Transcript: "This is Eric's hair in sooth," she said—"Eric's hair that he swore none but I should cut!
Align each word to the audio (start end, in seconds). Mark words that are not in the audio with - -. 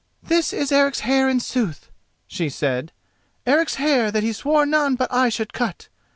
"This 0.23 0.51
is 0.51 0.71
Eric's 0.71 1.01
hair 1.01 1.29
in 1.29 1.39
sooth," 1.39 1.91
she 2.25 2.49
said—"Eric's 2.49 3.75
hair 3.75 4.09
that 4.09 4.23
he 4.23 4.33
swore 4.33 4.65
none 4.65 4.95
but 4.95 5.13
I 5.13 5.29
should 5.29 5.53
cut! 5.53 5.89